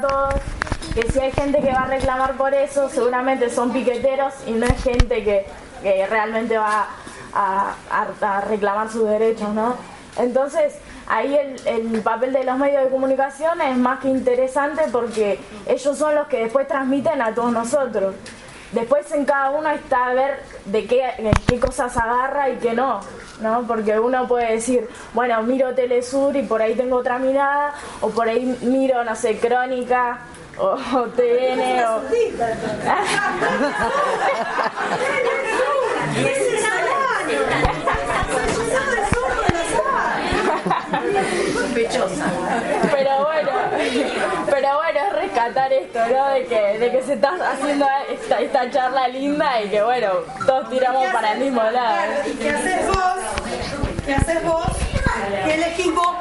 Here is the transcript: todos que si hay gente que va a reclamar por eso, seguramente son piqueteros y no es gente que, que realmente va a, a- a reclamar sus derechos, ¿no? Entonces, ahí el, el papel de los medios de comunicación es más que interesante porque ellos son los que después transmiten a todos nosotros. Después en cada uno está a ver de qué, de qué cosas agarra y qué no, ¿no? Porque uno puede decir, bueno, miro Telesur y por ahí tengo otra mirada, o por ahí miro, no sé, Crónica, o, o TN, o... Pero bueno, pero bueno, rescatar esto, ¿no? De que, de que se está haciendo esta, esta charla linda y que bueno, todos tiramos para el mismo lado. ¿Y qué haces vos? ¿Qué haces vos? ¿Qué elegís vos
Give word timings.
todos 0.00 0.34
que 0.94 1.10
si 1.10 1.20
hay 1.20 1.32
gente 1.32 1.60
que 1.60 1.72
va 1.72 1.82
a 1.82 1.86
reclamar 1.86 2.32
por 2.34 2.52
eso, 2.54 2.88
seguramente 2.88 3.48
son 3.50 3.72
piqueteros 3.72 4.34
y 4.46 4.52
no 4.52 4.66
es 4.66 4.82
gente 4.82 5.24
que, 5.24 5.46
que 5.82 6.06
realmente 6.06 6.58
va 6.58 6.86
a, 7.34 7.74
a- 7.90 8.36
a 8.36 8.40
reclamar 8.42 8.90
sus 8.90 9.08
derechos, 9.08 9.48
¿no? 9.54 9.76
Entonces, 10.18 10.74
ahí 11.08 11.34
el, 11.34 11.66
el 11.66 12.00
papel 12.02 12.34
de 12.34 12.44
los 12.44 12.58
medios 12.58 12.84
de 12.84 12.90
comunicación 12.90 13.60
es 13.62 13.76
más 13.78 14.00
que 14.00 14.08
interesante 14.08 14.82
porque 14.92 15.40
ellos 15.66 15.96
son 15.96 16.14
los 16.14 16.26
que 16.28 16.40
después 16.44 16.68
transmiten 16.68 17.22
a 17.22 17.34
todos 17.34 17.52
nosotros. 17.52 18.14
Después 18.72 19.10
en 19.12 19.24
cada 19.26 19.50
uno 19.50 19.68
está 19.70 20.06
a 20.06 20.14
ver 20.14 20.42
de 20.64 20.86
qué, 20.86 21.02
de 21.18 21.30
qué 21.46 21.60
cosas 21.60 21.94
agarra 21.96 22.48
y 22.48 22.56
qué 22.56 22.72
no, 22.72 23.00
¿no? 23.40 23.66
Porque 23.66 23.98
uno 23.98 24.26
puede 24.26 24.52
decir, 24.52 24.88
bueno, 25.12 25.42
miro 25.42 25.74
Telesur 25.74 26.34
y 26.36 26.42
por 26.42 26.62
ahí 26.62 26.74
tengo 26.74 26.96
otra 26.96 27.18
mirada, 27.18 27.74
o 28.00 28.08
por 28.08 28.28
ahí 28.28 28.58
miro, 28.62 29.04
no 29.04 29.14
sé, 29.14 29.38
Crónica, 29.38 30.20
o, 30.56 30.68
o 30.68 31.02
TN, 31.08 31.84
o... 31.84 32.00
Pero 42.92 43.24
bueno, 43.24 43.50
pero 44.46 44.76
bueno, 44.76 44.91
rescatar 45.42 45.72
esto, 45.72 45.98
¿no? 46.06 46.30
De 46.30 46.44
que, 46.44 46.78
de 46.78 46.90
que 46.90 47.02
se 47.02 47.14
está 47.14 47.30
haciendo 47.52 47.86
esta, 48.10 48.40
esta 48.40 48.70
charla 48.70 49.08
linda 49.08 49.60
y 49.62 49.68
que 49.68 49.82
bueno, 49.82 50.10
todos 50.46 50.70
tiramos 50.70 51.06
para 51.12 51.32
el 51.32 51.40
mismo 51.40 51.62
lado. 51.62 52.12
¿Y 52.26 52.32
qué 52.34 52.50
haces 52.50 52.86
vos? 52.86 54.04
¿Qué 54.06 54.14
haces 54.14 54.44
vos? 54.44 54.66
¿Qué 55.44 55.54
elegís 55.54 55.94
vos 55.94 56.16